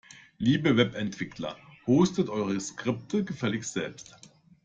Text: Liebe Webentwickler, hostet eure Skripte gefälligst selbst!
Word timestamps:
Liebe 0.39 0.77
Webentwickler, 0.77 1.55
hostet 1.85 2.27
eure 2.27 2.59
Skripte 2.59 3.23
gefälligst 3.23 3.73
selbst! 3.73 4.15